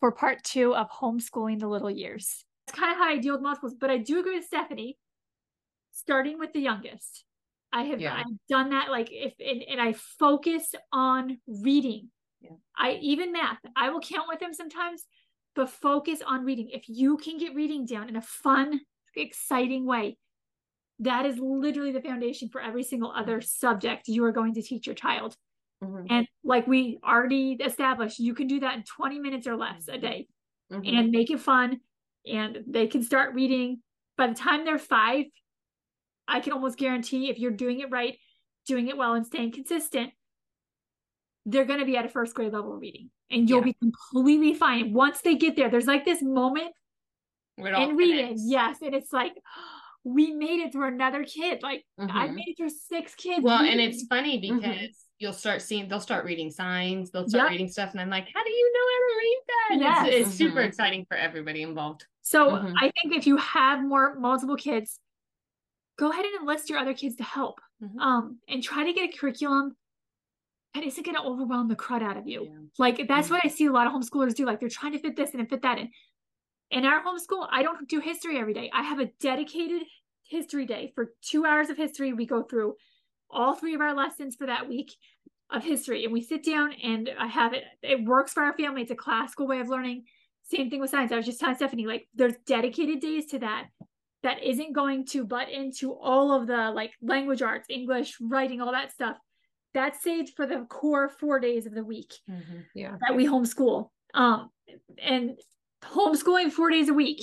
[0.00, 2.44] We are back for part two of homeschooling the little years.
[2.66, 4.98] It's kind of how I deal with multiples, but I do agree with Stephanie.
[5.92, 7.24] Starting with the youngest,
[7.72, 8.14] I have Yeah.
[8.14, 8.90] I've done that.
[8.90, 12.10] Like if and, and I focus on reading.
[12.40, 12.50] Yeah.
[12.78, 13.58] I even math.
[13.74, 15.04] I will count with them sometimes,
[15.56, 16.68] but focus on reading.
[16.72, 18.80] If you can get reading down in a fun,
[19.16, 20.18] exciting way,
[21.00, 24.86] that is literally the foundation for every single other subject you are going to teach
[24.86, 25.36] your child.
[25.82, 26.06] Mhm.
[26.10, 29.98] And like we already established, you can do that in 20 minutes or less a
[29.98, 30.28] day
[30.72, 30.88] Mhm.
[30.98, 31.80] and make it fun.
[32.26, 33.82] And they can start reading.
[34.16, 35.26] By the time they're five,
[36.26, 38.18] I can almost guarantee if you're doing it right,
[38.66, 40.12] doing it well, and staying consistent,
[41.46, 43.64] they're going to be at a first grade level reading and you'll Yeah.
[43.64, 44.92] be completely fine.
[44.92, 46.74] Once they get there, there's like this moment
[47.56, 48.36] in reading.
[48.46, 48.82] Yes.
[48.82, 49.34] And it's like,
[50.04, 51.62] we made it through another kid.
[51.62, 52.34] Like, I've Mhm.
[52.34, 53.42] made it through six kids.
[53.42, 54.94] Well, and it's funny because Mhm.
[55.18, 57.50] You'll start seeing they'll start reading signs, they'll start Yep.
[57.50, 59.78] reading stuff, and I'm like, how do you know how to read that?
[59.80, 60.08] Yes.
[60.08, 60.66] It's, it's super Mhm.
[60.66, 62.06] exciting for everybody involved.
[62.22, 62.74] So Mhm.
[62.78, 65.00] I think if you have more multiple kids,
[65.96, 67.60] go ahead and enlist your other kids to help.
[67.82, 67.98] Mhm.
[68.00, 69.76] Um, and try to get a curriculum
[70.74, 72.44] that isn't going to overwhelm the crud out of you.
[72.44, 72.58] Yeah.
[72.78, 73.30] Like that's Mhm.
[73.32, 74.44] what I see a lot of homeschoolers do.
[74.44, 75.90] Like they're trying to fit this in and fit that in.
[76.70, 78.70] In our homeschool, I don't do history every day.
[78.72, 79.82] I have a dedicated
[80.22, 82.12] history day for two hours of history.
[82.12, 82.76] We go through
[83.30, 84.92] all three of our lessons for that week
[85.50, 87.64] of history and we sit down and I have it.
[87.82, 88.82] It works for our family.
[88.82, 90.04] It's a classical way of learning.
[90.42, 91.12] Same thing with science.
[91.12, 93.68] I was just telling Stephanie, like there's dedicated days to that
[94.22, 98.72] that isn't going to butt into all of the like language arts, English, writing, all
[98.72, 99.16] that stuff.
[99.74, 102.12] That's saved for the core four days of the week
[102.74, 102.96] Yeah.
[103.06, 103.90] that we homeschool.
[104.14, 104.50] Um,
[105.00, 105.38] and
[105.84, 107.20] homeschooling four days a week,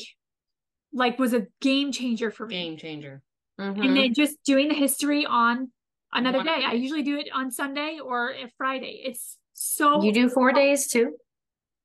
[0.94, 2.54] like, was a game changer for me.
[2.56, 3.22] Game changer.
[3.60, 3.84] Mhm.
[3.86, 5.72] And then just doing the history on
[6.16, 6.62] another One- day.
[6.66, 9.04] I usually do it on Sunday or a Friday.
[9.06, 11.16] It's so You do four days too?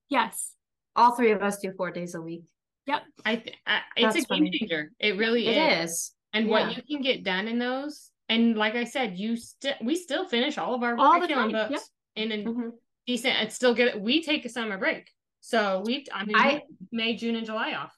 [0.09, 0.55] yes,
[0.95, 2.43] All three of us do four days a week.
[2.85, 4.91] yep, I, th- I it's That's a game changer.
[4.99, 5.89] It really It is.
[5.91, 6.15] is.
[6.33, 6.51] And Yeah.
[6.51, 10.27] what you can get done in those, and like I said, you still we still
[10.27, 12.71] finish all of our All the curriculum time, books in a Mhm.
[13.05, 13.35] decent.
[13.41, 14.01] It's still good.
[14.01, 15.09] We take a summer break,
[15.41, 16.05] so we.
[16.13, 17.93] I mean, I- May, June, and July off.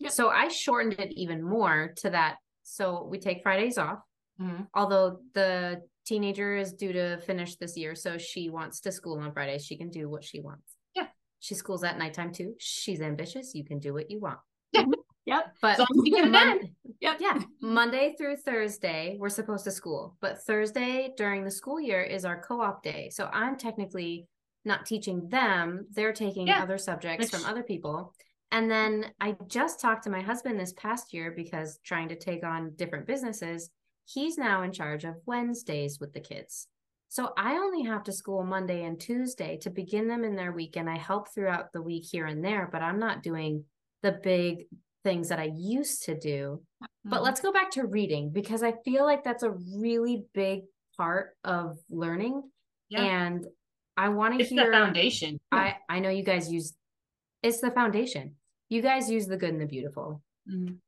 [0.00, 0.12] Yep.
[0.12, 2.36] So I shortened it even more to that.
[2.62, 4.00] So we take Fridays off,
[4.40, 4.68] Mhm.
[4.74, 9.32] although the teenager is due to finish this year, so she wants to school on
[9.32, 9.64] Fridays.
[9.64, 10.76] She can do what she wants.
[10.94, 11.08] Yeah.
[11.40, 12.54] She schools at nighttime too.
[12.58, 13.54] She's ambitious.
[13.54, 14.38] You can do what you want.
[14.72, 16.76] yep, But As long as you get it Mon- done.
[17.00, 22.02] yep, yeah, Monday through Thursday, we're supposed to school, but Thursday during the school year
[22.02, 23.10] is our co op day.
[23.10, 24.26] So I'm technically
[24.64, 28.14] not teaching them, they're taking Yeah, other subjects from other people.
[28.50, 32.44] And then I just talked to my husband this past year because trying to take
[32.44, 33.70] on different businesses,
[34.08, 36.66] he's now in charge of Wednesdays with the kids.
[37.10, 40.76] So I only have to school Monday and Tuesday to begin them in their week,
[40.76, 43.64] and I help throughout the week here and there, but I'm not doing
[44.02, 44.66] the big
[45.04, 46.60] things that I used to do.
[46.82, 47.10] Mm-hmm.
[47.10, 50.62] But let's go back to reading because I feel like that's a really big
[50.96, 52.42] part of learning.
[52.90, 53.02] Yeah.
[53.02, 53.46] And
[53.96, 55.40] I want to hear the foundation.
[55.50, 56.74] I I know you guys use
[57.42, 58.34] it's the foundation.
[58.68, 60.22] You guys use the good and the beautiful.
[60.50, 60.78] Mhm.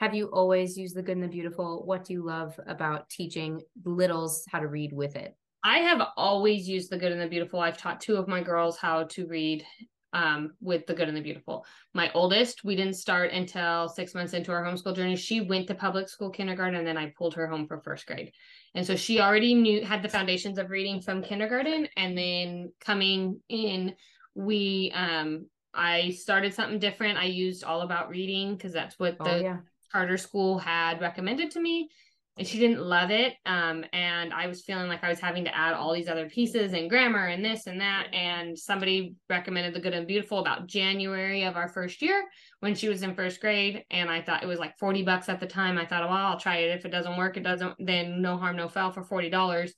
[0.00, 1.84] Have you always used the good and the beautiful?
[1.84, 5.36] What do you love about teaching littles how to read with it?
[5.62, 7.60] I have always used the good and the beautiful.
[7.60, 9.64] I've taught two of my girls how to read
[10.12, 11.64] um, with the good and the beautiful.
[11.92, 15.16] My oldest, we didn't start until six months into our homeschool journey.
[15.16, 18.32] She went to public school kindergarten and then I pulled her home for first grade.
[18.74, 21.88] And so she already knew, had the foundations of reading from kindergarten.
[21.96, 23.94] And then coming in,
[24.34, 27.18] we, um, I started something different.
[27.18, 29.56] I used all about reading because that's what Oh the yeah.
[29.94, 31.88] Charter school had recommended to me
[32.36, 35.56] and she didn't love it um and i was feeling like i was having to
[35.56, 39.80] add all these other pieces and grammar and this and that and somebody recommended the
[39.80, 42.24] good and beautiful about january of our first year
[42.60, 45.38] when she was in first grade and i thought it was like 40 bucks at
[45.38, 45.78] the time.
[45.78, 46.76] I thought well i'll try it.
[46.76, 49.72] If it doesn't work it doesn't then no harm no foul for 40 dollars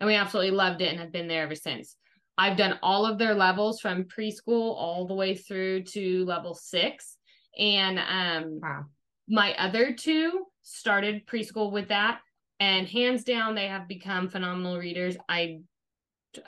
[0.00, 1.96] and we absolutely loved it and have been there ever since.
[2.36, 7.16] I've done all of their levels from preschool all the way through to level six
[7.58, 8.84] and um Wow.
[9.28, 12.20] My other two started preschool with that
[12.60, 15.16] and hands down they have become phenomenal readers.
[15.28, 15.60] I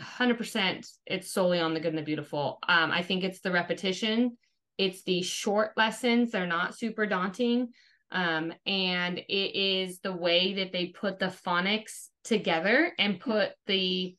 [0.01, 2.59] 100% it's solely on the good and the beautiful.
[2.69, 4.37] Um i think it's the repetition.
[4.79, 6.31] It's the short lessons.
[6.31, 7.69] They're not super daunting.
[8.11, 14.17] Um and it is the way that they put the phonics together and put the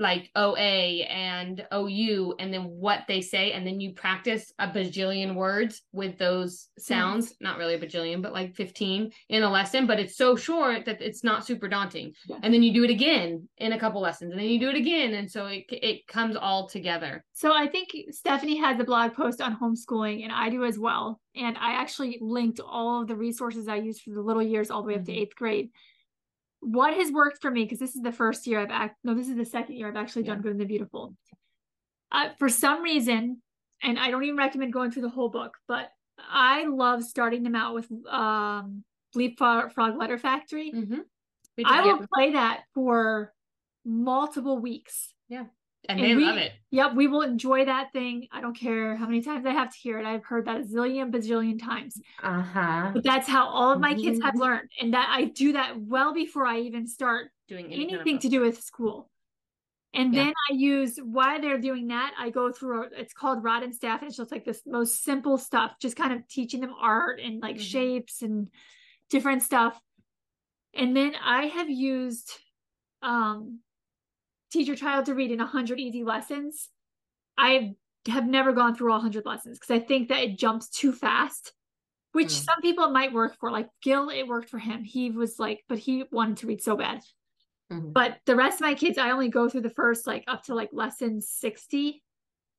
[0.00, 5.34] like OA and OU and then what they say and then you practice a bajillion
[5.34, 10.00] words with those sounds not really a bajillion but like 15 in a lesson but
[10.00, 12.38] it's so short that it's not super daunting Yeah.
[12.42, 14.76] and then you do it again in a couple lessons and then you do it
[14.76, 19.14] again and so it it comes all together So I think Stephanie has a blog
[19.14, 21.20] post on homeschooling, and I do as well.
[21.34, 24.82] And I actually linked all of the resources I used for the little years all
[24.82, 25.20] the way up to Mhm.
[25.20, 25.68] eighth grade.
[26.60, 29.28] What has worked for me, because this is the first year I've act no, this
[29.28, 31.14] is the second year I've actually done Good and the Beautiful.
[32.12, 33.40] Uh, for some reason,
[33.82, 37.54] and I don't even recommend going through the whole book, but I love starting them
[37.54, 38.84] out with um
[39.14, 40.72] Leapfrog Frog Letter Factory.
[40.72, 41.00] mm-hmm.
[41.64, 43.32] I will play that for
[43.84, 45.14] multiple weeks.
[45.88, 48.28] And and they we- love it Yep, we will enjoy that thing.
[48.30, 50.06] I don't care how many times I have to hear it.
[50.06, 52.00] I've heard that a zillion bazillion times.
[52.22, 52.92] Uh-huh.
[52.94, 54.38] But that's how all of my kids have Mhm.
[54.38, 54.70] learned.
[54.80, 58.20] And that I do that well before I even start doing any kind of anything
[58.20, 59.10] to do with school.
[59.92, 60.26] And Yeah.
[60.26, 63.74] then I use while they're doing that, I go through a, it's called Rod and
[63.74, 67.18] Staff, and it's just like this most simple stuff, just kind of teaching them art
[67.18, 67.62] and like Mhm.
[67.62, 68.48] shapes and
[69.08, 69.80] different stuff.
[70.72, 72.30] And then I have used
[73.02, 73.58] um
[74.50, 76.70] teach your child to read in 100 easy lessons.
[77.38, 77.76] I
[78.08, 81.52] have never gone through all 100 lessons because I think that it jumps too fast,
[82.12, 82.44] which Mm.
[82.44, 83.50] some people might work for.
[83.50, 84.84] Like Gil, it worked for him.
[84.84, 87.02] He was like, but he wanted to read so bad.
[87.70, 87.92] Mhm.
[87.94, 90.54] But the rest of my kids, I only go through the first like up to
[90.54, 92.02] like lesson 60.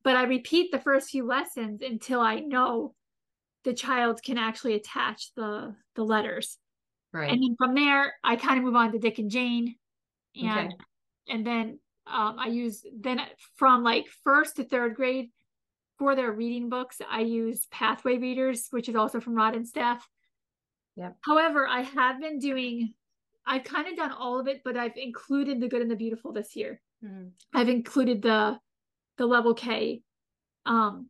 [0.04, 2.96] But I repeat the first few lessons until I know
[3.64, 6.58] the child can actually attach the the letters.
[7.14, 7.32] Right.
[7.32, 9.78] And then from there, I kind of move on to Dick and Jane.
[10.36, 10.78] And Okay.
[11.28, 13.22] And then um, I use then
[13.56, 15.30] from like first to third grade
[15.98, 20.08] for their reading books, I use Pathway Readers, which is also from Rod and Staff.
[20.96, 21.12] Yeah.
[21.22, 22.94] However, I have been doing
[23.46, 26.32] I've kind of done all of it, but I've included the good and the beautiful
[26.32, 26.82] this year.
[27.04, 27.32] Mhm.
[27.54, 28.60] I've included the
[29.18, 30.02] the level K.
[30.66, 31.10] Um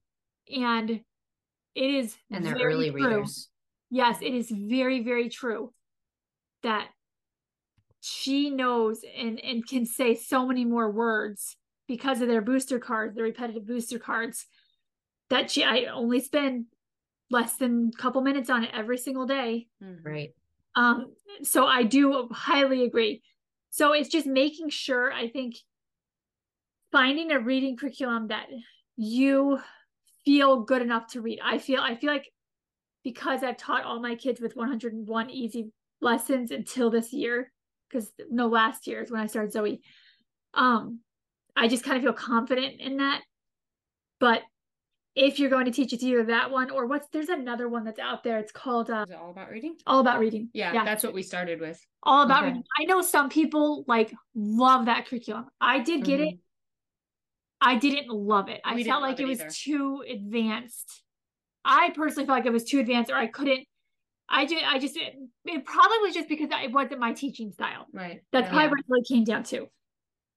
[0.54, 3.06] and it is and they're early true.
[3.06, 3.50] readers.
[3.90, 5.74] Yes, it is very, very true
[6.64, 6.90] that
[8.02, 11.58] she knows and and can say so many more words
[11.88, 14.48] because of their booster cards, the repetitive booster cards.
[15.30, 16.68] That she I only spend
[17.30, 19.70] less than a couple minutes on it every single day.
[19.82, 20.06] Mhm.
[20.06, 20.36] Right.
[20.76, 23.24] Um, so I do highly agree.
[23.70, 25.56] So it's just making sure, I think,
[26.92, 28.48] finding a reading curriculum that
[28.98, 29.60] you
[30.26, 31.40] feel good enough to read.
[31.44, 32.32] I feel I feel like
[33.04, 35.72] because I've taught all my kids with 101 easy
[36.02, 37.52] lessons until this year,
[37.92, 39.82] because no last year is when I started Zoe.
[40.54, 41.00] Um,
[41.56, 43.22] I just kind of feel confident in that.
[44.20, 44.42] But
[45.16, 47.84] if you're going to teach it, it's either that one or what's there's another one
[47.84, 48.40] that's out there.
[48.40, 50.50] It's called uh, is it all about reading all about reading.
[50.54, 52.48] yeah, that's what we started with all about Okay.
[52.48, 52.64] reading.
[52.80, 55.48] I know some people like love that curriculum.
[55.60, 56.36] I did get it.
[57.60, 58.62] I didn't love it.
[58.64, 61.04] I felt like it it was too advanced.
[61.64, 63.68] I personally felt like it was too advanced, or I couldn't.
[64.32, 65.14] I just, I just, it,
[65.46, 67.86] it probably was just because it wasn't my teaching style.
[67.94, 68.52] right That's Yeah.
[68.52, 69.68] probably what it really came down to.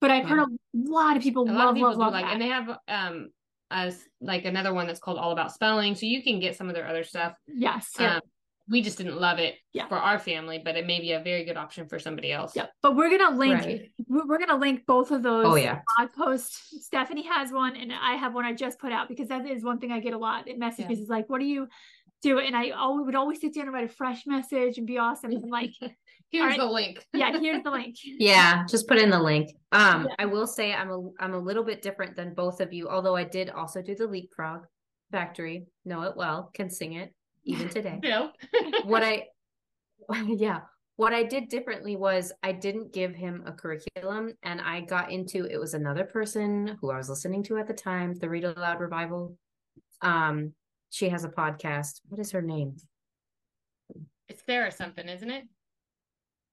[0.00, 2.25] But I've heard a lot of people a love, lot of people love, love like
[2.25, 2.32] that.
[2.32, 3.29] and they have um
[3.70, 6.75] as like another one that's called all about spelling so you can get some of
[6.75, 7.88] their other stuff yes.
[7.99, 8.20] um,
[8.69, 9.88] we just didn't love it Yeah.
[9.88, 12.70] for our family but it may be a very good option for somebody else Yep.
[12.82, 13.61] But we're gonna link.
[13.61, 13.91] Right.
[14.06, 15.46] We're we're gonna link both of those.
[15.46, 15.81] Oh yeah.
[15.96, 16.85] blog posts.
[16.85, 19.79] Stephanie has one, and I have one I just put out because that is one
[19.79, 20.99] thing I get a lot in messages.
[20.99, 21.67] Is like, what do you
[22.25, 22.39] do?
[22.39, 22.47] it.
[22.47, 25.31] And I always would always sit down and write a fresh message and be awesome.
[25.31, 25.71] And like,
[26.31, 26.59] here's Alright.
[26.59, 27.97] the link yeah, here's the link.
[28.05, 29.51] Yeah, just put in the link.
[29.73, 30.15] Um, Yeah.
[30.19, 33.17] I will say I'm a I'm a little bit different than both of you, although
[33.17, 34.67] I did also do the leapfrog
[35.13, 37.15] factory, know it well, can sing it
[37.45, 37.99] even today.
[38.03, 38.33] Bill.
[38.85, 39.27] what I
[40.27, 40.61] yeah,
[40.97, 45.45] what I did differently was I didn't give him a curriculum and I got into
[45.45, 48.81] it was another person who I was listening to at the time, the Read Aloud
[48.81, 49.37] Revival.
[50.03, 50.53] Um,
[50.94, 52.01] she has a podcast.
[52.08, 52.77] What is her name?
[54.29, 55.44] it's there or something isn't it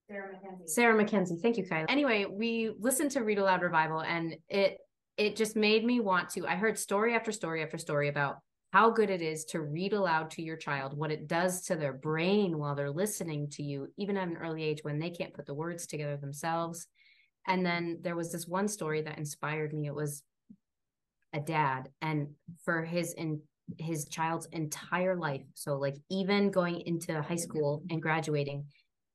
[0.09, 0.67] Sarah Mackenzie.
[0.67, 1.37] Sarah Mackenzie.
[1.41, 1.85] Thank you, Kylie.
[1.87, 4.77] Anyway, we listened to Read Aloud Revival and it
[5.15, 6.45] it just made me want to.
[6.45, 8.39] I heard story after story after story about
[8.73, 11.93] how good it is to read aloud to your child, what it does to their
[11.93, 15.45] brain while they're listening to you, even at an early age when they can't put
[15.45, 16.87] the words together themselves.
[17.47, 19.87] And then there was this one story that inspired me.
[19.87, 20.23] It was
[21.31, 22.31] a dad and
[22.65, 23.41] for his in
[23.77, 25.43] his child's entire life.
[25.53, 28.65] So like even going into high school and graduating,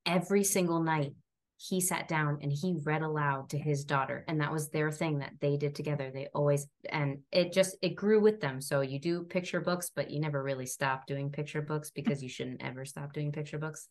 [0.07, 1.13] every single night
[1.59, 4.25] he sat down and he read aloud to his daughter.
[4.29, 6.11] And that was their thing that they did together.
[6.13, 8.61] They always and it just it grew with them.
[8.61, 12.29] So you do picture books but you never really stop doing picture books because you
[12.29, 13.89] shouldn't ever stop doing picture books.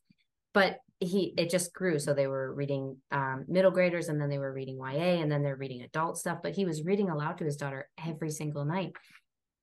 [0.53, 1.97] But he it just grew.
[1.97, 5.41] So they were reading um, middle graders and then they were reading ya and then
[5.41, 6.39] they're reading adult stuff.
[6.43, 8.93] But he was reading aloud to his daughter every single night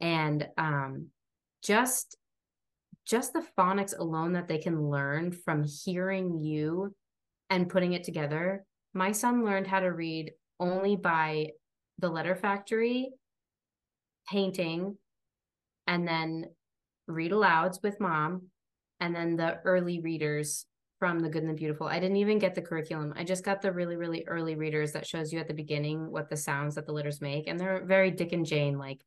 [0.03, 1.07] and um,
[1.63, 2.19] just
[3.07, 6.95] just the phonics alone that they can learn from hearing you
[7.51, 8.65] and putting it together.
[8.95, 11.49] My son learned how to read only by
[11.99, 13.11] the letter factory
[14.29, 14.97] painting
[15.87, 16.45] and then
[17.09, 18.43] read alouds with mom
[19.01, 20.67] and then the early readers
[21.01, 21.89] from the good and the beautiful.
[21.89, 23.13] I didn't even get the curriculum.
[23.17, 26.31] I just got the really really early readers that shows you at the beginning what
[26.31, 29.01] the sounds that the letters make and they're very dick and jane like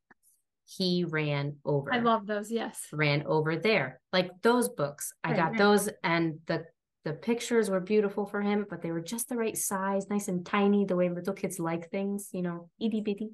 [0.66, 2.52] he ran over I love those.
[2.52, 2.88] Yes.
[2.92, 5.58] ran over there like those books i got right.
[5.58, 6.66] those and the
[7.04, 10.46] the pictures were beautiful for him but they were just the right size nice and
[10.46, 13.30] tiny the way little kids like things you know itty bitty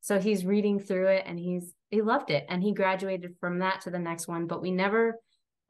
[0.00, 3.82] so he's reading through it and he's he loved it and he graduated from that
[3.82, 5.16] to the next one but we never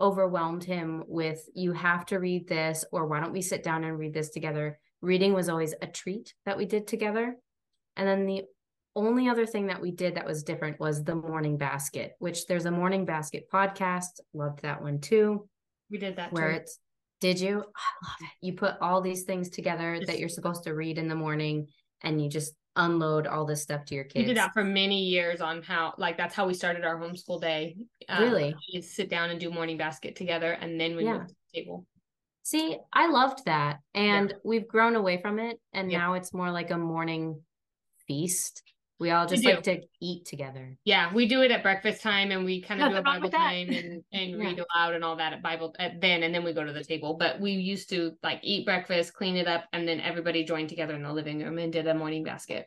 [0.01, 3.99] overwhelmed him with you have to read this or why don't we sit down and
[3.99, 7.37] read this together reading was always a treat that we did together
[7.97, 8.45] and then the
[8.97, 12.65] only other thing that we did that was different was the morning basket which there's
[12.67, 15.49] a morning basket podcast loved that one too
[15.91, 16.57] We did that where too.
[16.59, 16.79] it's
[17.21, 20.73] did you i love it you put all these things together that you're supposed to
[20.75, 21.69] read in the morning
[22.03, 24.23] and you just unload all this stuff to your kids.
[24.23, 27.41] We did that for many years on how, like, that's how we started our homeschool
[27.41, 27.77] day.
[28.09, 28.55] Um, Really?
[28.73, 31.19] We'd sit down and do morning basket together, and then we Yeah.
[31.19, 31.85] to the table.
[32.45, 33.81] See, I loved that.
[33.93, 35.61] And we've grown away from it.
[35.73, 35.99] And Yeah.
[35.99, 37.43] now it's more like a morning
[38.07, 38.63] feast.
[39.01, 39.49] We all just do.
[39.49, 40.77] like to eat together.
[40.85, 43.71] Yeah, we do it at breakfast time, and we kind of do a Bible time
[43.71, 44.37] and and Yeah.
[44.37, 46.85] read aloud and all that at Bible at then, and then we go to the
[46.85, 47.15] table.
[47.15, 50.95] But we used to like eat breakfast, clean it up, and then everybody joined together
[50.95, 52.67] in the living room and did a morning basket.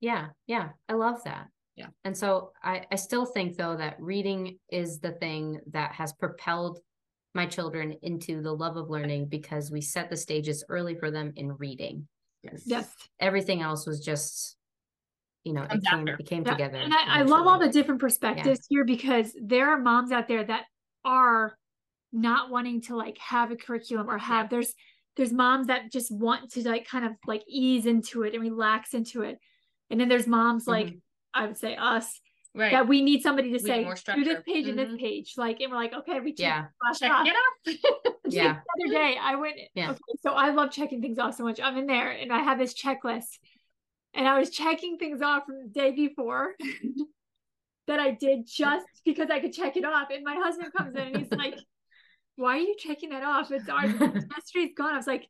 [0.00, 0.28] Yeah.
[0.46, 0.68] Yeah.
[0.88, 1.48] I love that.
[1.76, 1.88] Yeah.
[2.04, 6.78] And so I, I still think though that reading is the thing that has propelled
[7.34, 11.32] my children into the love of learning because we set the stages early for them
[11.36, 12.06] in reading.
[12.42, 12.62] Yes.
[12.66, 12.94] Yes.
[13.18, 14.56] Everything else was just,
[15.44, 16.76] you know, it came, it came Yeah, together.
[16.78, 20.44] And I, I love all the different perspectives here because there are moms out there
[20.44, 20.64] that
[21.04, 21.56] are
[22.12, 24.74] not wanting to like have a curriculum or have there's
[25.16, 28.94] there's moms that just want to like kind of like ease into it and relax
[28.94, 29.38] into it.
[29.90, 30.96] And then there's moms like
[31.34, 32.20] I would say us
[32.52, 32.72] Right.
[32.72, 34.98] that we need somebody to need say do this page and this Mhm.
[34.98, 35.34] page.
[35.36, 36.64] Like and we're like, okay, we check Yeah.
[36.98, 37.26] Check off.
[37.26, 38.14] it off.
[38.28, 38.58] Yeah.
[38.76, 39.90] The other day I went Yeah.
[39.92, 41.60] okay, so I love checking things off so much.
[41.60, 43.38] I'm in there and I have this checklist
[44.14, 46.54] and I was checking things off from the day before
[47.86, 50.08] that I did just because I could check it off.
[50.12, 51.54] And my husband comes in and he's like,
[52.36, 53.50] Why are you checking that off?
[53.50, 53.86] It's our
[54.36, 54.94] yesterday's gone.
[54.94, 55.26] I was like,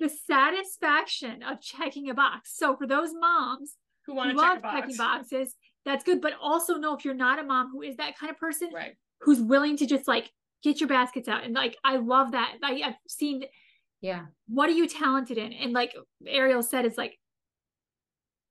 [0.00, 2.52] the satisfaction of checking a box.
[2.56, 4.74] So for those moms Who want to love box?
[4.74, 6.20] checking boxes, that's good.
[6.20, 8.94] But also know if you're not a mom who is that kind of person, Right.
[9.20, 10.30] who's willing to just like
[10.62, 11.44] get your baskets out.
[11.44, 12.54] And like I love that.
[12.62, 13.44] I, I've seen
[14.00, 14.26] Yeah.
[14.48, 15.52] what are you talented in?
[15.52, 15.94] And like
[16.26, 17.18] Ariel said, it's like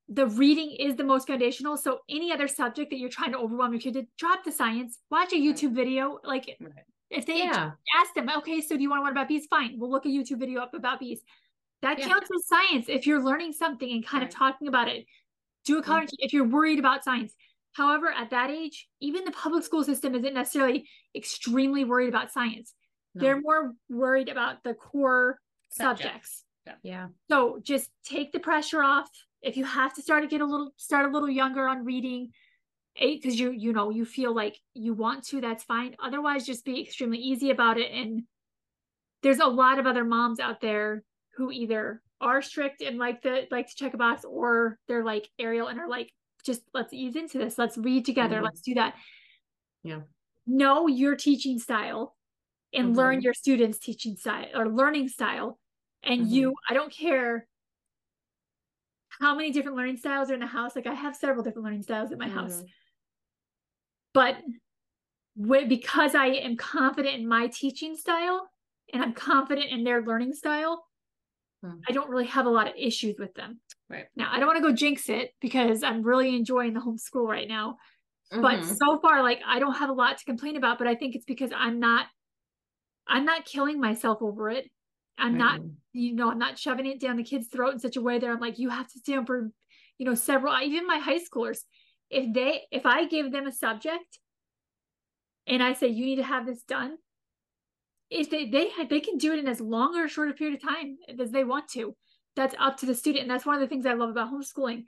[0.10, 1.76] the reading is the most foundational.
[1.76, 5.00] So any other subject that you're trying to overwhelm your kid to drop the science,
[5.12, 6.20] watch a YouTube video.
[6.24, 6.72] Like Right.
[7.10, 7.72] if they Yeah.
[7.96, 9.48] ask them, okay, so do you want to learn about bees?
[9.48, 11.24] Fine, we'll look a YouTube video up about bees.
[11.82, 12.08] That Yeah.
[12.08, 14.32] counts as science if you're learning something and kind Right.
[14.32, 15.06] of talking about it.
[15.66, 15.86] Do a mm-hmm.
[15.86, 17.36] coloring sheet if you're worried about science.
[17.74, 22.74] However, at that age, even the public school system isn't necessarily extremely worried about science.
[23.14, 23.22] No.
[23.22, 26.46] They're more worried about the core Subjects.
[26.66, 26.84] subjects.
[26.84, 27.10] Yeah.
[27.30, 29.10] So just take the pressure off.
[29.48, 32.32] If you have to start to get a little start a little younger on reading,
[32.98, 35.96] eight because you you know you feel like you want to, that's fine.
[36.04, 37.92] Otherwise, just be extremely easy about it.
[37.92, 38.24] And
[39.24, 41.04] there's a lot of other moms out there
[41.38, 45.30] who either are strict and like the like to check a box, or they're like
[45.39, 46.12] Ariel and are like,
[46.44, 47.58] just let's ease into this.
[47.58, 48.39] Let's read together.
[48.39, 48.44] Mhm.
[48.44, 48.96] Let's do that.
[49.84, 50.01] Yeah.
[50.46, 52.18] Know your teaching style
[52.74, 53.24] and learn Mhm.
[53.24, 55.58] your students' teaching style or learning style.
[56.04, 57.48] And you, I don't care
[59.20, 60.76] how many different learning styles are in the house.
[60.76, 62.74] Like I have several different learning styles in my house, Mhm.
[64.14, 64.38] but
[65.68, 68.50] because I am confident in my teaching style
[68.94, 70.86] and I'm confident in their learning style,
[71.62, 71.88] Hmm.
[71.88, 73.62] I don't really have a lot of issues with them.
[73.90, 74.10] Right.
[74.16, 77.48] Now, I don't want to go jinx it because I'm really enjoying the homeschool right
[77.48, 77.78] now.
[78.42, 78.66] But Mhm.
[78.66, 81.26] so far, like I don't have a lot to complain about, but I think it's
[81.26, 82.08] because I'm not
[83.08, 84.70] I'm not killing myself over it.
[85.18, 85.78] I'm not Mhm.
[85.98, 88.30] You know, I'm not shoving it down the kid's throat in such a way that
[88.30, 89.50] I'm like, you have to stand for,
[89.98, 91.60] you know, several, even my high schoolers,
[92.10, 94.20] if they, if I give them a subject
[95.48, 96.98] and I say, you need to have this done,
[98.10, 100.70] if they, they, they can do it in as long or short a period of
[100.70, 101.96] time as they want to.
[102.36, 103.24] That's up to the student.
[103.24, 104.84] And that's one of the things I love about homeschooling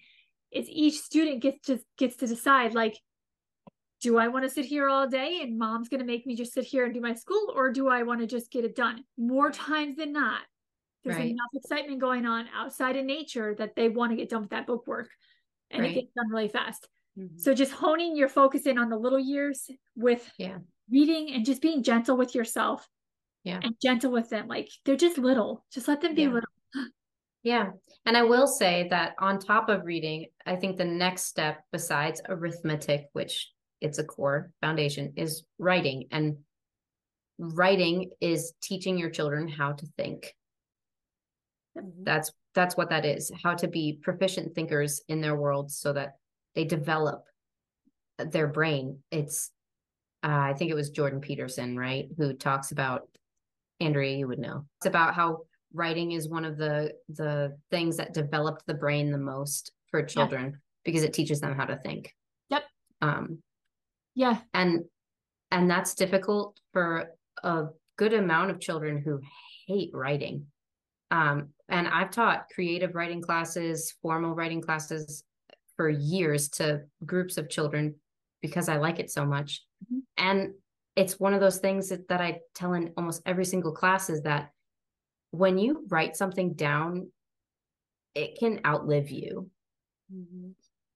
[0.51, 2.97] is each student gets to, gets to decide like,
[4.01, 6.53] do I want to sit here all day and mom's going to make me just
[6.53, 9.03] sit here and do my school or do I want to just get it done?
[9.17, 10.41] More times than not,
[11.09, 11.31] there's Right.
[11.31, 14.67] enough excitement going on outside of nature that they want to get done with that
[14.67, 15.09] book work
[15.71, 15.91] and Right.
[15.91, 16.87] it gets done really fast.
[17.17, 17.39] Mhm.
[17.39, 20.59] So just honing your focus in on the little years with Yeah.
[20.89, 22.87] reading and just being gentle with yourself.
[23.43, 23.59] Yeah.
[23.63, 24.47] And gentle with them.
[24.47, 25.65] Like they're just little.
[25.71, 26.33] Just let them be Yeah.
[26.33, 26.49] little.
[27.41, 27.71] Yeah.
[28.05, 32.21] And I will say that on top of reading, I think the next step besides
[32.27, 36.09] arithmetic, which it's a core foundation, is writing.
[36.11, 36.43] And
[37.37, 40.35] writing is teaching your children how to think.
[41.75, 43.31] That's that's what that is.
[43.43, 46.15] How to be proficient thinkers in their world so that
[46.55, 47.25] they develop
[48.17, 48.99] their brain.
[49.11, 49.51] It's
[50.23, 53.07] uh, I think it was Jordan Peterson, right, who talks about
[53.79, 54.65] Andrea, you would know.
[54.79, 59.17] It's about how writing is one of the the things that developed the brain the
[59.17, 62.13] most for children because it teaches them how to think.
[62.49, 62.63] Yep.
[63.01, 63.39] Um
[64.15, 64.39] Yeah.
[64.53, 64.85] and
[65.51, 67.11] and that's difficult for
[67.43, 67.65] a
[67.97, 69.21] good amount of children who
[69.67, 70.47] hate writing.
[71.11, 75.23] Um and I've taught creative writing classes, formal writing classes
[75.75, 77.95] for years to groups of children
[78.41, 79.63] because I like it so much.
[79.91, 80.01] Mhm.
[80.17, 80.53] And
[80.95, 84.23] it's one of those things that, that I tell in almost every single class is
[84.23, 84.51] that
[85.31, 87.11] when you write something down,
[88.15, 89.49] it can outlive you.
[90.13, 90.55] Mhm.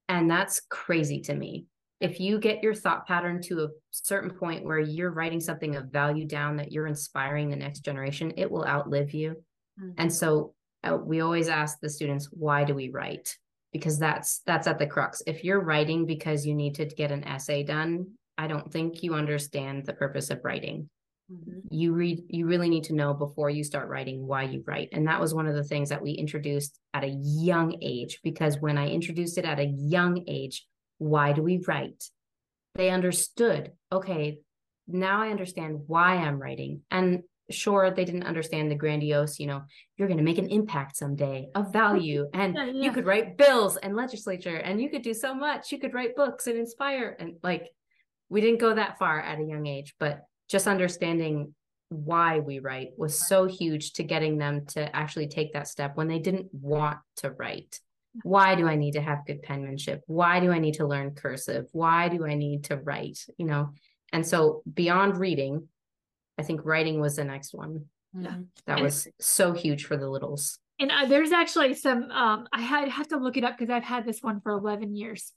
[0.10, 1.68] And that's crazy to me.
[2.00, 5.86] If you get your thought pattern to a certain point where you're writing something of
[5.86, 9.42] value down that you're inspiring the next generation, it will outlive you.
[9.80, 9.94] Mhm.
[9.98, 13.38] And so uh, we always ask the students, why do we write?
[13.72, 15.22] Because that's that's at the crux.
[15.26, 19.16] If you're writing because you need to get an essay done, I don't think you
[19.16, 20.90] understand the purpose of writing
[21.32, 21.62] Mhm.
[21.70, 25.08] you read you really need to know before you start writing why you write and
[25.08, 28.78] that was one of the things that we introduced at a young age because when
[28.78, 32.04] i introduced it at a young age why do we write
[32.76, 34.40] they understood okay
[34.86, 39.62] now i understand why i'm writing and sure they didn't understand the grandiose you know
[39.98, 43.78] you're going to make an impact someday of value and Yeah, you could write bills
[43.78, 45.72] and legislature and you could do so much.
[45.72, 47.70] You could write books and inspire and like
[48.30, 51.54] we didn't go that far at a young age but just understanding
[51.90, 56.08] why we write was so huge to getting them to actually take that step when
[56.08, 57.80] they didn't want to write.
[58.24, 60.02] Why do i need to have good penmanship?
[60.08, 61.66] Why do i need to learn cursive?
[61.72, 63.74] Why do i need to write you know?
[64.12, 65.68] And so beyond reading
[66.38, 68.38] i think writing was the next one Yeah.
[68.66, 72.62] that And- was so huge for the littles And uh, there's actually some, um, I
[72.62, 75.32] had have to look it up because I've had this one for 11 years.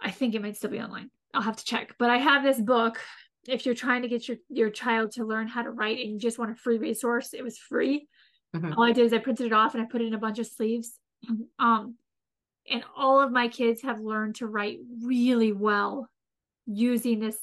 [0.00, 1.08] I think it might still be online.
[1.32, 1.94] I'll have to check.
[1.98, 2.98] But I have this book.
[3.46, 6.18] If you're trying to get your, your child to learn how to write and you
[6.18, 8.08] just want a free resource, it was free.
[8.54, 8.76] Mhm.
[8.76, 10.38] All I did is I printed it off and I put it in a bunch
[10.40, 10.98] of sleeves.
[11.58, 11.94] Um,
[12.68, 16.08] and all of my kids have learned to write really well
[16.66, 17.38] using this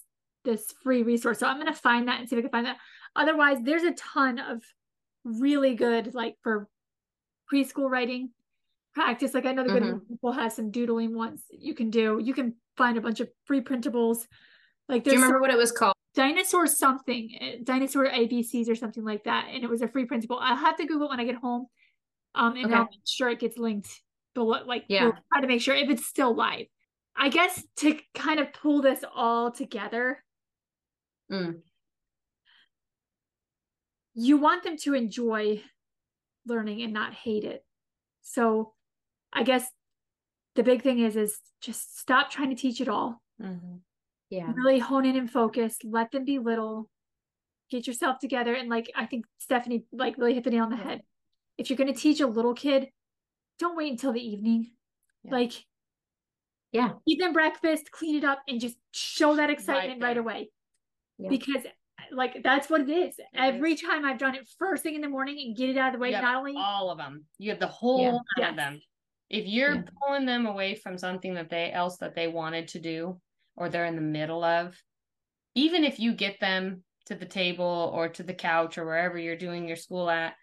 [0.48, 1.40] this free resource.
[1.40, 2.78] So I'm gonna find that and see if I can find that.
[3.16, 4.64] Otherwise, there's a ton of
[5.24, 6.68] really good like for
[7.52, 8.32] preschool writing
[8.96, 9.34] practice.
[9.34, 10.02] Like I know the good Mhm.
[10.02, 12.20] example has some doodling ones you can do.
[12.24, 14.26] You can find a bunch of free printables.
[14.88, 18.76] Like do you there's remember what it was called dinosaur something, uh, dinosaur ABCs or
[18.76, 20.40] something like that, and it was a free printable.
[20.40, 21.68] I'll have to Google it when I get home,
[22.36, 22.74] um, and Okay.
[22.74, 24.02] I'll make sure it gets linked.
[24.34, 25.04] Below, like, Yeah.
[25.06, 26.68] we'll try to make sure if it's still live.
[27.16, 30.24] I guess to kind of pull this all together,
[31.32, 31.62] Mm.
[34.14, 35.62] you want them to enjoy
[36.46, 37.64] learning and not hate it.
[38.22, 38.74] So,
[39.32, 39.66] I guess
[40.56, 43.22] the big thing is is just stop trying to teach it all.
[43.42, 43.82] Mhm.
[44.30, 46.90] yeah really hone in and focus let them be little
[47.70, 50.76] get yourself together and like i think stephanie like really hit the nail on the
[50.76, 51.02] head
[51.58, 52.90] if you're going to teach a little kid
[53.60, 54.72] don't wait until the evening
[55.24, 55.32] Yeah.
[55.32, 55.54] like
[56.74, 56.94] Yeah.
[57.06, 60.22] eat them breakfast clean it up and just show that excitement right, there.
[60.24, 60.50] away
[61.18, 61.30] Yeah.
[61.30, 61.66] because
[62.12, 63.82] like that's what it is every is.
[63.82, 66.00] time i've done it first thing in the morning and get it out of the
[66.00, 67.26] way Yep, not only all of them.
[67.38, 68.12] You have the whole Yeah.
[68.12, 68.50] nine Yes.
[68.52, 68.82] of them.
[69.30, 69.82] If you're Yeah.
[70.02, 73.20] pulling them away from something that they else that they wanted to do,
[73.58, 74.82] or they're in the middle of,
[75.56, 79.36] even if you get them to the table or to the couch or wherever you're
[79.36, 80.36] doing your school at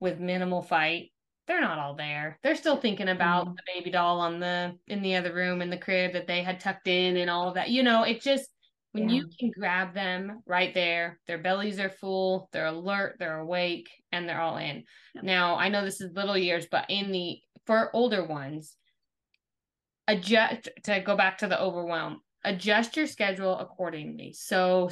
[0.00, 1.12] with minimal fight,
[1.46, 2.38] they're not all there.
[2.42, 3.56] They're still thinking about Mhm.
[3.56, 6.60] the baby doll on the in the other room in the crib that they had
[6.60, 7.70] tucked in and all of that.
[7.70, 8.50] You know, it just
[8.92, 13.88] when you can grab them right there, their bellies are full, they're alert, they're awake,
[14.12, 14.84] and they're all in.
[15.14, 15.24] Yep.
[15.24, 18.76] Now, I know this is little years, but in the for older ones,
[20.06, 24.32] adjust to go back to the overwhelm, adjust your schedule accordingly.
[24.32, 24.88] So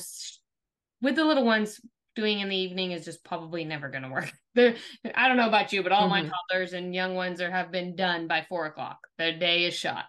[1.00, 1.80] with the little ones,
[2.14, 4.32] doing in the evening is just probably never going to work.
[4.54, 4.76] They're,
[5.14, 6.30] I don't know about you, but all my Mhm.
[6.30, 8.98] toddlers and young ones are have been done by four o'clock.
[9.18, 10.06] Their day is shot.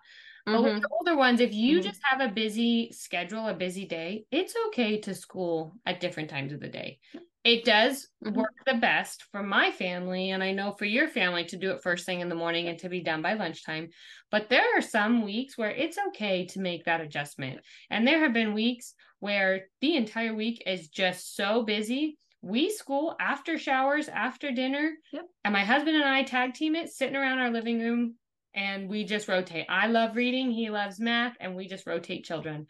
[0.51, 0.81] But with Mhm.
[0.81, 1.83] the older ones, if you Mhm.
[1.83, 6.53] just have a busy schedule, a busy day, it's okay to school at different times
[6.53, 6.99] of the day.
[7.43, 8.31] It does Mhm.
[8.33, 11.81] work the best for my family, and I know for your family to do it
[11.81, 13.89] first thing in the morning and to be done by lunchtime.
[14.31, 17.61] But there are some weeks where it's okay to make that adjustment.
[17.89, 22.17] And there have been weeks where the entire week is just so busy.
[22.41, 25.27] We school after showers, after dinner, Yep.
[25.43, 28.15] and my husband and I tag team it, sitting around our living room
[28.57, 29.67] and we just rotate.
[29.69, 32.65] I love reading, he loves math, and we just rotate children.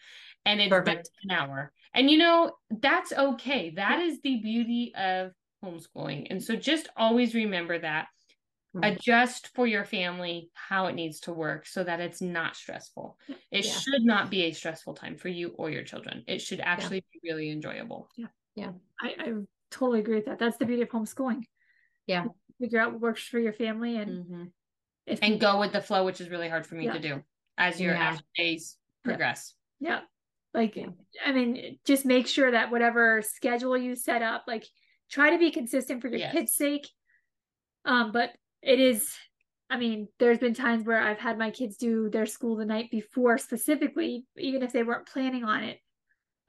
[0.46, 1.10] And it's Perfect.
[1.24, 1.72] an hour.
[1.94, 3.72] And you know, that's okay.
[3.72, 5.32] That is the beauty of
[5.64, 6.28] homeschooling.
[6.30, 8.08] And so just always remember that.
[8.76, 8.98] Mhm.
[8.98, 13.18] Adjust for your family how it needs to work so that it's not stressful.
[13.50, 13.72] It Yeah.
[13.72, 16.24] should not be a stressful time for you or your children.
[16.28, 18.10] It should actually be really enjoyable.
[18.18, 18.28] Yeah.
[18.56, 18.74] Yeah.
[19.02, 19.34] I, I
[19.72, 20.38] totally agree with that.
[20.38, 21.46] That's the beauty of homeschooling.
[22.08, 22.26] Yeah.
[22.60, 24.52] Figure out what works for your family and Mhm.
[25.08, 26.94] If And go with the flow, which is really hard for me Yeah.
[26.94, 27.24] to do
[27.58, 28.18] as your Yeah.
[28.36, 29.56] days progress.
[29.80, 30.02] Yeah.
[30.54, 30.90] Like, Yeah.
[31.26, 34.66] I mean, just make sure that whatever schedule you set up, like,
[35.10, 36.34] try to be consistent for your Yes.
[36.34, 36.88] kids' sake.
[37.86, 39.16] Um, but it is,
[39.70, 42.92] I mean, there's been times where I've had my kids do their school the night
[42.92, 45.80] before specifically, even if they weren't planning on it.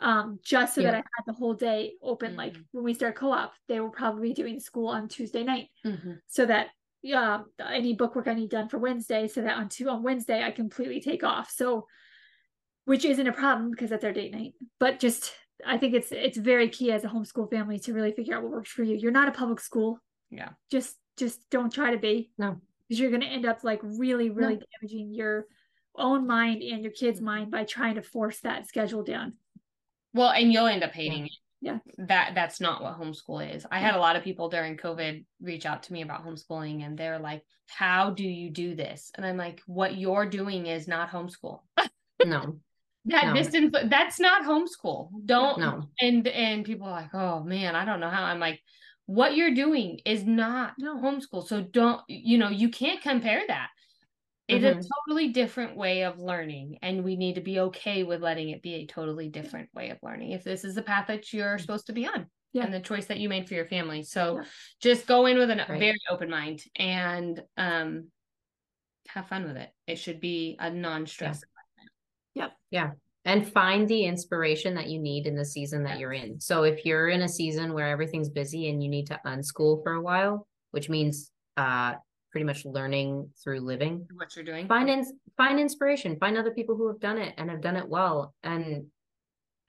[0.01, 2.37] Um, just so that I had the whole day open.
[2.37, 2.67] Like Mhm.
[2.71, 5.71] when we start co-op, they will probably be doing school on Tuesday night.
[5.85, 6.21] Mhm.
[6.29, 6.71] so that
[7.13, 10.03] Um, yeah any book work I need done for Wednesday so that on two on
[10.03, 11.51] Wednesday I completely take off.
[11.51, 11.87] So
[12.85, 14.55] which isn't a problem because that's our date night.
[14.81, 15.33] But just
[15.67, 18.53] I think it's it's very key as a homeschool family to really figure out what
[18.53, 18.97] works for you.
[18.97, 19.99] You're not a public school.
[20.31, 20.51] Yeah.
[20.71, 22.31] Just just don't try to be.
[22.39, 22.57] No.
[22.89, 25.47] Because you're gonna end up like really, really damaging your
[25.97, 27.27] own mind and your kids' mm-hmm.
[27.27, 29.35] mind by trying to force that schedule down.
[30.15, 31.33] Well, and you'll end up hating it.
[31.61, 31.79] Yeah.
[31.99, 33.67] That that's not what homeschool is.
[33.71, 36.97] I had a lot of people during COVID reach out to me about homeschooling and
[36.97, 39.11] they're like, How do you do this?
[39.17, 41.61] And I'm like, What you're doing is not homeschool.
[42.25, 42.59] No.
[43.07, 43.35] That No.
[43.35, 45.09] distance that's not homeschool.
[45.25, 45.85] Don't No.
[46.01, 48.25] and and people are like, Oh man, I don't know how.
[48.25, 48.61] I'm like,
[49.07, 50.97] what you're doing is not No.
[50.99, 51.47] homeschool.
[51.47, 53.71] So don't you know, you can't compare that.
[54.49, 54.79] It's Mhm.
[54.85, 58.63] a totally different way of learning, and we need to be okay with letting it
[58.63, 60.31] be a totally different way of learning.
[60.31, 62.65] If this is the path that you're supposed to be on, Yeah.
[62.65, 64.45] and the choice that you made for your family, so Yeah.
[64.81, 65.79] just go in with a Right.
[65.79, 68.11] very open mind and um,
[69.09, 69.71] have fun with it.
[69.87, 71.43] It should be a non-stress.
[72.35, 72.53] Yep.
[72.71, 72.93] Yeah.
[73.27, 76.41] And find the inspiration that you need in the season that you're in.
[76.41, 79.93] So if you're in a season where everything's busy and you need to unschool for
[79.93, 81.97] a while, which means uh
[82.31, 85.05] pretty much learning through living, What you're doing, find in,
[85.37, 88.87] find inspiration, find other people who have done it and have done it well and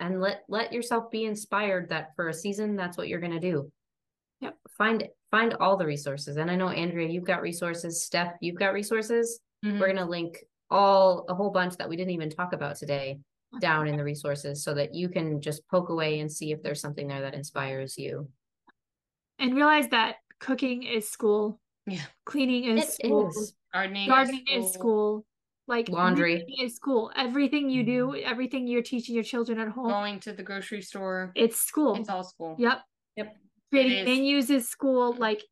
[0.01, 3.39] and let let yourself be inspired that for a season that's what you're going to
[3.39, 3.71] do.
[4.41, 4.57] Yep.
[4.77, 6.37] Find find all the resources.
[6.37, 9.41] And I know Andrea, you've got resources, Steph, you've got resources.
[9.63, 9.79] Mhm.
[9.79, 10.37] We're going to link
[10.69, 13.19] all a whole bunch that we didn't even talk about today
[13.59, 16.79] down in the resources so that you can just poke away and see if there's
[16.79, 18.29] something there that inspires you.
[19.39, 21.59] And realize that cooking is school.
[21.91, 22.01] Yeah.
[22.25, 23.29] Cleaning is It school.
[23.29, 23.53] is.
[23.73, 25.25] gardening, gardening is school
[25.67, 26.43] like Laundry.
[26.59, 30.41] is school everything you do everything you're teaching your children at home going to the
[30.43, 31.31] grocery store.
[31.35, 32.55] it's school It's all school.
[32.57, 32.81] yep
[33.15, 33.35] Yep.
[33.71, 34.05] creating is.
[34.05, 35.43] menus is school like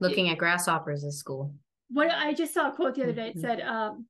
[0.00, 1.54] Looking at grasshoppers is school.
[1.90, 3.40] what i just saw a quote the other day it Mhm.
[3.40, 4.06] said um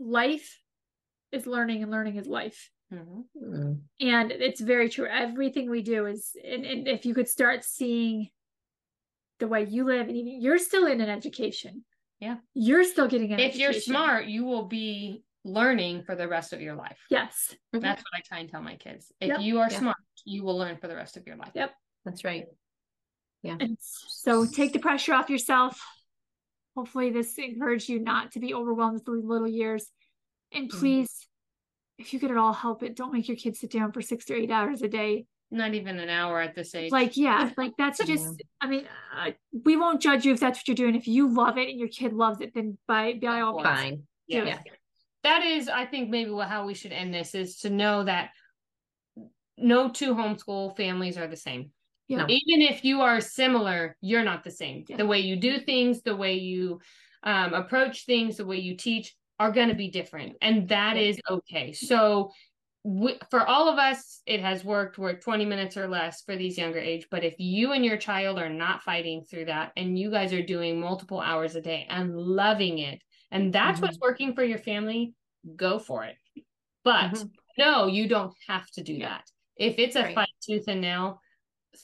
[0.00, 0.60] life
[1.32, 3.24] is learning and learning is life Mhm.
[3.36, 3.80] Mm.
[4.00, 8.30] and it's very true everything we do is and, and if you could start seeing
[9.38, 11.84] the way you live and even you're still in an education
[12.20, 12.36] Yeah.
[12.54, 13.54] you're still getting an education.
[13.54, 16.98] If you're smart, you will be learning for the rest of your life.
[17.10, 17.54] yes.
[17.72, 19.12] That's what I try and tell my kids.
[19.20, 19.40] If Yep.
[19.40, 19.78] you are Yeah.
[19.78, 21.52] smart, you will learn for the rest of your life.
[21.54, 21.74] Yep.
[22.04, 22.44] That's right.
[23.44, 25.80] And so take the pressure off yourself.
[26.76, 29.90] Hopefully, this encouraged you not to be overwhelmed with the little years.
[30.52, 30.78] And Mm-hmm.
[30.78, 31.26] please,
[31.98, 34.24] if you could at all help it, don't make your kids sit down for six
[34.26, 35.26] to eight hours a day.
[35.50, 36.92] Not even an hour at this age.
[36.92, 38.84] Like, yeah, like that's just, I mean,
[39.16, 39.30] uh,
[39.64, 40.94] we won't judge you if that's what you're doing.
[40.94, 43.66] If you love it and your kid loves it, then by, by all means.
[43.66, 44.02] Fine.
[44.26, 44.44] yeah.
[44.44, 44.58] yeah.
[45.24, 48.30] That is, I think, maybe how we should end this is to know that
[49.56, 51.72] no two homeschool families are the same.
[52.06, 52.18] Yeah.
[52.18, 52.26] No.
[52.28, 54.84] Even if you are similar, you're not the same.
[54.88, 54.96] Yeah.
[54.96, 56.80] The way you do things, the way you
[57.22, 60.36] um, approach things, the way you teach are going to be different.
[60.40, 61.02] And that Yeah.
[61.02, 61.72] is okay.
[61.72, 62.30] So,
[62.88, 64.96] we, for all of us, it has worked.
[64.96, 67.06] We're 20 minutes or less for these younger age.
[67.10, 70.42] But if you and your child are not fighting through that and you guys are
[70.42, 75.12] doing multiple hours a day and loving it, and that's what's working for your family,
[75.54, 76.16] go for it.
[76.82, 77.30] But Mhm.
[77.58, 79.08] no, you don't have to do Yeah.
[79.10, 79.30] that.
[79.56, 80.14] If it's a Right.
[80.14, 81.20] fight tooth and nail,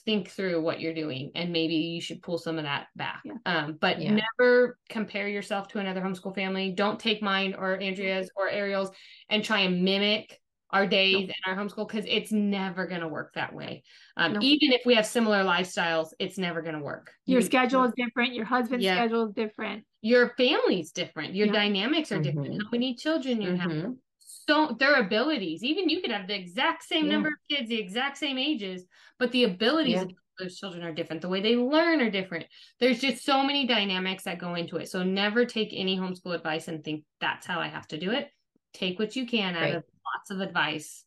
[0.05, 3.21] think through what you're doing and maybe you should pull some of that back.
[3.23, 3.33] Yeah.
[3.45, 4.21] Um, but Yeah.
[4.39, 6.71] never compare yourself to another homeschool family.
[6.71, 8.89] Don't take mine or Andrea's or Ariel's
[9.29, 10.41] and try and mimic
[10.75, 13.83] our days and our homeschool because it's never going to work that way.
[14.17, 14.43] Um, Nope.
[14.43, 17.13] even if we have similar lifestyles, it's never going to work.
[17.25, 18.33] Your You- schedule is different.
[18.33, 18.95] Your husband's Yeah.
[18.95, 19.85] schedule is different.
[20.01, 21.33] your family's different.
[21.33, 21.53] Your Yeah.
[21.53, 22.53] dynamics are different.
[22.53, 22.61] Mhm.
[22.63, 23.71] How many children you have.
[23.71, 23.97] Mhm.
[24.19, 27.13] So their abilities, even you could have the exact same Yeah.
[27.13, 28.85] number of kids, the exact same ages,
[29.17, 31.23] but the abilities of those children are different.
[31.23, 32.45] The way they learn are different.
[32.79, 34.89] There's just so many dynamics that go into it.
[34.89, 38.29] So never take any homeschool advice and think that's how I have to do it.
[38.73, 39.75] Take what you can out Right.
[39.75, 41.05] of lots of advice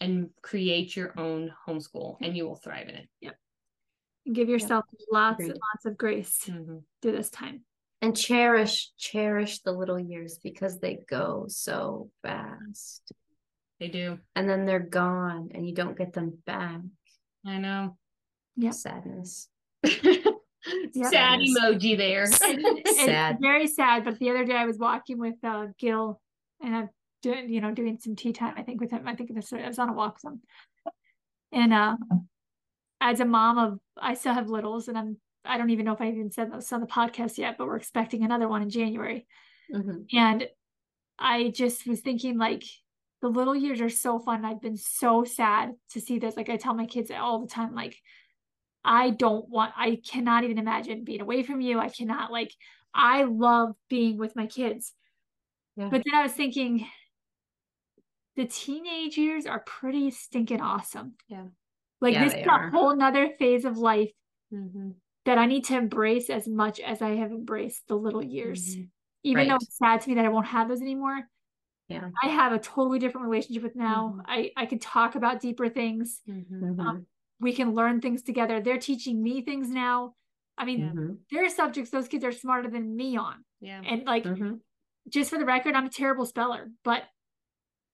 [0.00, 3.08] and create your own homeschool and you will thrive in it.
[4.24, 6.84] And give yourself lots and lots of grace Mhm.
[7.00, 7.64] through this time.
[8.00, 13.12] And cherish, cherish the little years because they go so fast.
[13.80, 14.18] They do.
[14.36, 16.80] And then they're gone and you don't get them back.
[17.44, 17.96] I know.
[18.56, 18.74] Yep.
[18.74, 19.48] Sadness.
[19.84, 22.24] Sad emoji there.
[22.32, 23.38] It's Sad.
[23.40, 24.04] very sad.
[24.04, 26.20] But the other day I was walking with uh, Gil
[26.60, 26.88] and I'm
[27.22, 29.06] doing, you know, doing some tea time, I think, with him.
[29.06, 30.40] I think this I was on a walk with him.
[31.52, 31.96] And uh
[33.00, 36.00] as a mom of I still have littles and I'm I don't even know if
[36.00, 39.26] I even said this on the podcast yet, but we're expecting another one in January.
[39.72, 40.06] Mhm.
[40.12, 40.48] And
[41.18, 42.64] I just was thinking like
[43.20, 44.44] the little years are so fun.
[44.44, 46.36] I've been so sad to see this.
[46.36, 47.96] Like I tell my kids all the time, like,
[48.84, 51.78] I don't want, I cannot even imagine being away from you.
[51.78, 52.52] I cannot like,
[52.92, 54.92] I love being with my kids.
[55.76, 55.88] Yeah.
[55.88, 56.86] But then I was thinking,
[58.36, 61.16] the teenage years are pretty stinking awesome.
[61.28, 61.48] Yeah.
[62.00, 62.68] Like Yeah, this is are.
[62.74, 64.12] a whole nother phase of life
[64.50, 65.02] Mhm.
[65.24, 68.76] that I need to embrace as much as I have embraced the little years.
[68.76, 68.90] Mhm.
[69.22, 71.28] Even though it's sad to me that I won't have those anymore.
[71.88, 72.12] Yeah.
[72.22, 74.16] I have a totally different relationship with now.
[74.16, 74.24] Mhm.
[74.26, 76.22] I I can talk about deeper things.
[76.26, 76.46] Mhm.
[76.60, 77.06] Mhm.
[77.40, 78.60] We can learn things together.
[78.60, 80.16] They're teaching me things now.
[80.58, 80.94] I mean.
[80.94, 81.22] Mhm.
[81.30, 83.44] there are subjects those kids are smarter than me on.
[83.60, 83.80] Yeah.
[83.82, 84.62] And like Mhm.
[85.08, 87.04] just for the record, I'm a terrible speller, but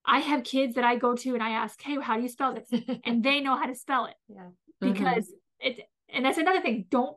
[0.05, 2.55] I have kids that I go to and I ask, "Hey, how do you spell
[2.55, 2.69] this?"
[3.03, 4.49] and they know how to spell it yeah.
[4.79, 5.67] Because mm-hmm.
[5.79, 6.85] it and that's another thing.
[6.89, 7.15] Don't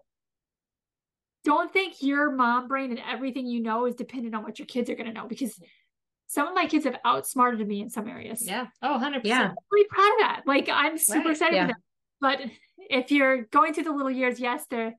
[1.44, 4.88] don't think your mom brain and everything you know is dependent on what your kids
[4.90, 5.60] are going to know because
[6.28, 8.46] some of my kids have outsmarted me in some areas.
[8.46, 8.66] Yeah.
[8.80, 9.20] Oh, 100%.
[9.24, 9.48] Yeah.
[9.48, 10.42] I'm really proud of that.
[10.46, 11.66] Like I'm super Right, excited yeah.
[11.66, 11.82] for them.
[12.20, 12.40] But
[12.78, 14.94] if you're going through the little years, yes, they're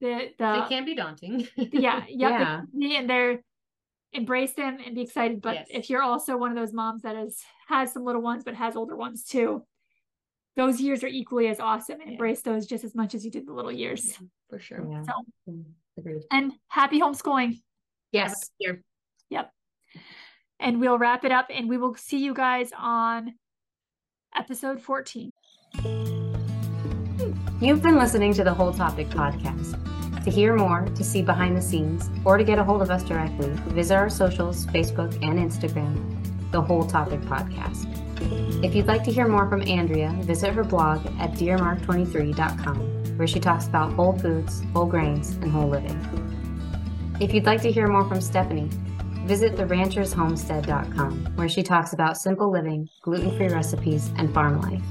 [0.00, 1.48] the the It can be daunting.
[1.56, 2.60] yeah, yep, Yeah.
[2.72, 2.98] yeah.
[2.98, 3.42] and they're
[4.12, 5.40] embrace them and be excited.
[5.40, 5.66] But Yes.
[5.70, 8.76] if you're also one of those moms that has has some little ones but has
[8.76, 9.64] older ones too,
[10.56, 12.08] those years are equally as awesome Yeah.
[12.12, 14.18] embrace those just as much as you did the little years.
[14.50, 14.86] For sure.
[14.90, 15.02] Yeah.
[15.04, 15.54] So
[15.96, 16.22] Agreed.
[16.30, 17.62] and happy homeschooling.
[18.12, 18.50] Yes.
[18.58, 18.82] Here.
[20.60, 23.34] And we'll wrap it up and we will see you guys on
[24.36, 25.32] episode 14.
[27.60, 29.76] You've been listening to the Whole Topic podcast.
[30.24, 33.02] To hear more, to see behind the scenes, or to get a hold of us
[33.02, 35.96] directly, visit our socials, Facebook and Instagram,
[36.52, 37.88] The Whole Topic Podcast.
[38.64, 43.40] If you'd like to hear more from Andrea, visit her blog at dearmark23.com, where she
[43.40, 45.98] talks about whole foods, whole grains, and whole living.
[47.18, 48.70] If you'd like to hear more from Stephanie,
[49.26, 54.82] visit theranchershomestead.com, where she talks about simple living, gluten free recipes, and farm life.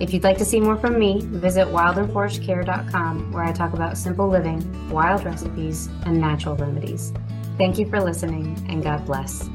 [0.00, 4.28] If you'd like to see more from me, visit wildandforestcare.com where I talk about simple
[4.28, 7.12] living, wild recipes, and natural remedies.
[7.58, 9.48] Thank you for listening, and God bless.